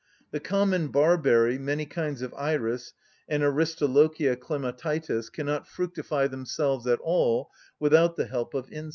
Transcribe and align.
The 0.31 0.39
common 0.39 0.87
barberry, 0.87 1.59
many 1.59 1.85
kinds 1.85 2.23
of 2.23 2.33
iris, 2.33 2.95
and 3.29 3.43
Aristolochia 3.43 4.35
Clematitis 4.35 5.29
cannot 5.31 5.67
fructify 5.67 6.25
themselves 6.25 6.87
at 6.87 6.97
all 7.01 7.51
without 7.79 8.15
the 8.15 8.25
help 8.25 8.55
of 8.55 8.65
insects 8.71 8.87
(_Chr. 8.87 8.89